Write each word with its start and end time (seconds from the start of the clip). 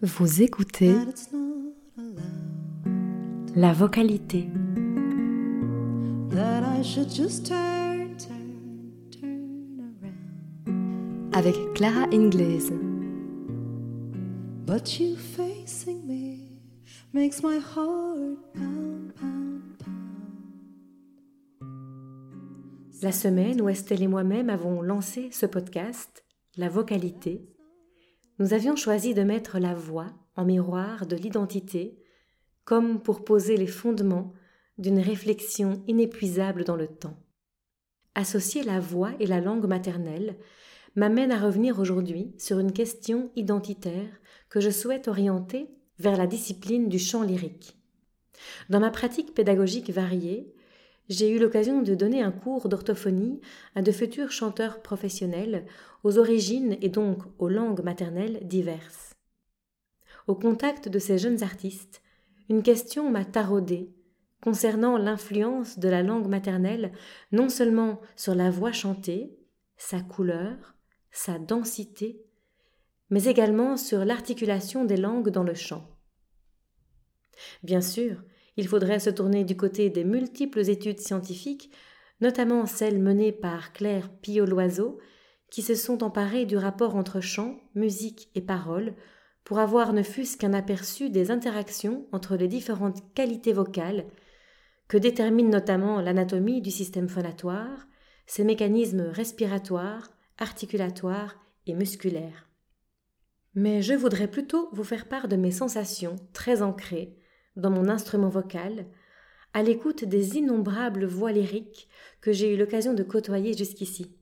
Vous 0.00 0.42
écoutez 0.42 0.92
that 0.92 1.08
it's 1.08 1.32
not 1.32 1.72
allowed. 1.98 3.56
la 3.56 3.72
vocalité. 3.72 4.48
That 6.30 6.62
I 6.62 6.82
should 6.84 7.10
just 7.10 7.46
turn, 7.46 8.16
turn, 8.16 8.92
turn 9.10 9.96
around. 10.00 11.34
avec 11.34 11.56
Clara 11.74 12.06
Ingles. 12.12 12.70
But 14.64 15.00
you 15.00 15.16
facing 15.16 16.06
me 16.06 16.60
makes 17.12 17.42
my 17.42 17.58
heart 17.58 18.38
pound, 18.54 19.12
pound, 19.16 19.62
pound. 19.80 19.92
La 23.02 23.10
semaine 23.10 23.60
où 23.60 23.68
Estelle 23.68 24.02
et 24.02 24.08
moi-même 24.08 24.48
avons 24.48 24.80
lancé 24.80 25.30
ce 25.32 25.46
podcast, 25.46 26.22
La 26.58 26.70
vocalité, 26.70 27.46
nous 28.38 28.54
avions 28.54 28.76
choisi 28.76 29.12
de 29.12 29.22
mettre 29.22 29.58
la 29.58 29.74
voix 29.74 30.14
en 30.36 30.46
miroir 30.46 31.06
de 31.06 31.14
l'identité 31.14 31.98
comme 32.64 33.02
pour 33.02 33.24
poser 33.24 33.58
les 33.58 33.66
fondements 33.66 34.32
d'une 34.78 34.98
réflexion 34.98 35.82
inépuisable 35.86 36.64
dans 36.64 36.76
le 36.76 36.86
temps. 36.86 37.22
Associer 38.14 38.62
la 38.62 38.80
voix 38.80 39.12
et 39.20 39.26
la 39.26 39.42
langue 39.42 39.66
maternelle 39.66 40.38
m'amène 40.94 41.30
à 41.30 41.38
revenir 41.38 41.78
aujourd'hui 41.78 42.34
sur 42.38 42.58
une 42.58 42.72
question 42.72 43.30
identitaire 43.36 44.08
que 44.48 44.60
je 44.60 44.70
souhaite 44.70 45.08
orienter 45.08 45.68
vers 45.98 46.16
la 46.16 46.26
discipline 46.26 46.88
du 46.88 46.98
chant 46.98 47.22
lyrique. 47.22 47.76
Dans 48.70 48.80
ma 48.80 48.90
pratique 48.90 49.34
pédagogique 49.34 49.90
variée, 49.90 50.54
j'ai 51.08 51.30
eu 51.30 51.38
l'occasion 51.38 51.82
de 51.82 51.94
donner 51.94 52.22
un 52.22 52.32
cours 52.32 52.68
d'orthophonie 52.68 53.40
à 53.74 53.82
de 53.82 53.92
futurs 53.92 54.32
chanteurs 54.32 54.82
professionnels 54.82 55.66
aux 56.02 56.18
origines 56.18 56.76
et 56.80 56.88
donc 56.88 57.22
aux 57.38 57.48
langues 57.48 57.82
maternelles 57.82 58.40
diverses. 58.46 59.14
Au 60.26 60.34
contact 60.34 60.88
de 60.88 60.98
ces 60.98 61.18
jeunes 61.18 61.42
artistes, 61.42 62.02
une 62.48 62.62
question 62.62 63.10
m'a 63.10 63.24
taraudée 63.24 63.92
concernant 64.40 64.98
l'influence 64.98 65.78
de 65.78 65.88
la 65.88 66.02
langue 66.02 66.28
maternelle 66.28 66.92
non 67.32 67.48
seulement 67.48 68.00
sur 68.16 68.34
la 68.34 68.50
voix 68.50 68.72
chantée, 68.72 69.36
sa 69.76 70.00
couleur, 70.00 70.76
sa 71.10 71.38
densité, 71.38 72.24
mais 73.10 73.24
également 73.24 73.76
sur 73.76 74.04
l'articulation 74.04 74.84
des 74.84 74.96
langues 74.96 75.30
dans 75.30 75.42
le 75.42 75.54
chant. 75.54 75.88
Bien 77.62 77.80
sûr, 77.80 78.22
il 78.56 78.68
faudrait 78.68 79.00
se 79.00 79.10
tourner 79.10 79.44
du 79.44 79.56
côté 79.56 79.90
des 79.90 80.04
multiples 80.04 80.68
études 80.68 81.00
scientifiques, 81.00 81.70
notamment 82.20 82.66
celles 82.66 83.00
menées 83.00 83.32
par 83.32 83.72
Claire 83.72 84.10
Pillot-Loiseau, 84.22 84.98
qui 85.50 85.62
se 85.62 85.74
sont 85.74 86.02
emparées 86.02 86.46
du 86.46 86.56
rapport 86.56 86.96
entre 86.96 87.20
chant, 87.20 87.60
musique 87.74 88.30
et 88.34 88.40
parole 88.40 88.94
pour 89.44 89.60
avoir 89.60 89.92
ne 89.92 90.02
fût-ce 90.02 90.36
qu'un 90.36 90.54
aperçu 90.54 91.08
des 91.08 91.30
interactions 91.30 92.06
entre 92.10 92.36
les 92.36 92.48
différentes 92.48 93.02
qualités 93.14 93.52
vocales 93.52 94.06
que 94.88 94.96
détermine 94.96 95.50
notamment 95.50 96.00
l'anatomie 96.00 96.60
du 96.60 96.70
système 96.70 97.08
phonatoire, 97.08 97.86
ses 98.26 98.44
mécanismes 98.44 99.02
respiratoires, 99.02 100.10
articulatoires 100.38 101.36
et 101.66 101.74
musculaires. 101.74 102.48
Mais 103.54 103.82
je 103.82 103.94
voudrais 103.94 104.28
plutôt 104.28 104.68
vous 104.72 104.84
faire 104.84 105.08
part 105.08 105.28
de 105.28 105.36
mes 105.36 105.52
sensations 105.52 106.16
très 106.32 106.62
ancrées 106.62 107.16
dans 107.56 107.70
mon 107.70 107.88
instrument 107.88 108.28
vocal, 108.28 108.86
à 109.52 109.62
l'écoute 109.62 110.04
des 110.04 110.36
innombrables 110.36 111.06
voix 111.06 111.32
lyriques 111.32 111.88
que 112.20 112.32
j'ai 112.32 112.52
eu 112.52 112.56
l'occasion 112.56 112.94
de 112.94 113.02
côtoyer 113.02 113.56
jusqu'ici. 113.56 114.14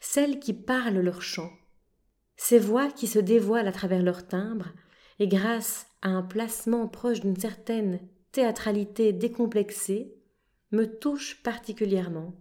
Celles 0.00 0.38
qui 0.38 0.52
parlent 0.52 1.00
leur 1.00 1.22
chant, 1.22 1.50
ces 2.36 2.58
voix 2.58 2.90
qui 2.90 3.06
se 3.06 3.18
dévoilent 3.18 3.68
à 3.68 3.72
travers 3.72 4.02
leur 4.02 4.26
timbre, 4.26 4.68
et 5.18 5.28
grâce 5.28 5.86
à 6.02 6.10
un 6.10 6.22
placement 6.22 6.86
proche 6.88 7.20
d'une 7.20 7.36
certaine 7.36 8.00
théâtralité 8.32 9.12
décomplexée, 9.12 10.14
me 10.72 10.84
touchent 10.84 11.42
particulièrement. 11.42 12.34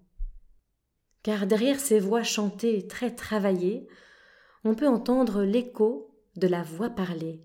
Car 1.23 1.47
derrière 1.47 1.79
ces 1.79 1.99
voix 1.99 2.23
chantées 2.23 2.85
très 2.85 3.15
travaillées, 3.15 3.87
on 4.63 4.75
peut 4.75 4.87
entendre 4.87 5.43
l'écho 5.43 6.11
de 6.35 6.47
la 6.47 6.63
voix 6.63 6.89
parlée. 6.89 7.41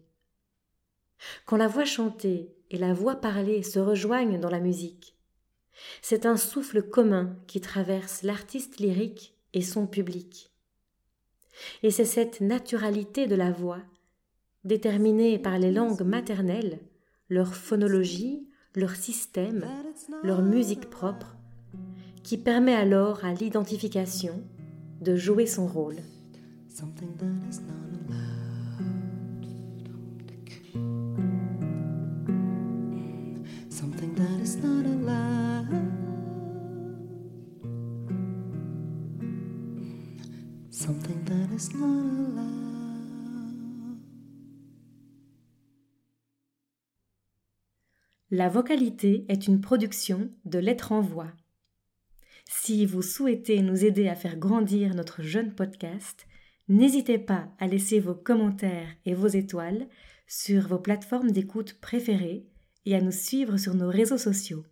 Quand 1.47 1.57
la 1.57 1.69
voix 1.69 1.85
chantée 1.85 2.55
et 2.71 2.79
la 2.79 2.95
voix 2.95 3.17
parlée 3.17 3.63
se 3.63 3.79
rejoignent 3.79 4.39
dans 4.39 4.51
la 4.51 4.61
musique, 4.61 5.17
c'est 6.03 6.27
un 6.27 6.37
souffle 6.37 6.83
commun 6.83 7.37
qui 7.47 7.61
traverse 7.61 8.23
l'artiste 8.23 8.79
lyrique 8.79 9.35
et 9.55 9.63
son 9.63 9.87
public. 9.87 10.51
Et 11.83 11.91
c'est 11.91 12.05
cette 12.05 12.41
naturalité 12.41 13.27
de 13.27 13.35
la 13.35 13.51
voix, 13.51 13.81
déterminée 14.65 15.39
par 15.39 15.59
les 15.59 15.73
langues 15.73 16.03
maternelles, 16.03 16.81
leur 17.29 17.55
phonologie, 17.55 18.47
leur 18.75 18.95
système, 18.95 19.67
leur 20.23 20.43
musique 20.43 20.91
propre, 20.91 21.37
qui 22.23 22.39
permet 22.39 22.75
alors 22.75 23.25
à 23.25 23.33
l'identification 23.35 24.43
de 25.01 25.17
jouer 25.17 25.47
son 25.47 25.67
rôle. 25.67 25.97
La 48.33 48.49
vocalité 48.49 49.25
est 49.29 49.47
une 49.47 49.61
production 49.61 50.31
de 50.45 50.59
Lettres 50.59 50.93
en 50.93 51.01
Voix. 51.01 51.33
Si 52.49 52.87
vous 52.87 53.03
souhaitez 53.03 53.63
nous 53.63 53.85
aider 53.85 54.09
à 54.09 54.17
faire 54.17 54.37
grandir 54.37 54.95
notre 54.95 55.23
jeune 55.23 55.55
podcast, 55.55 56.27
n'hésitez 56.69 57.19
pas 57.19 57.49
à 57.61 57.69
laisser 57.69 58.01
vos 58.01 58.15
commentaires 58.15 58.89
et 59.05 59.15
vos 59.15 59.29
étoiles 59.29 59.87
sur 60.27 60.67
vos 60.67 60.79
plateformes 60.79 61.31
d'écoute 61.31 61.75
préférées 61.81 62.47
et 62.87 62.95
à 62.95 63.01
nous 63.01 63.13
suivre 63.13 63.57
sur 63.57 63.75
nos 63.75 63.89
réseaux 63.89 64.19
sociaux. 64.19 64.65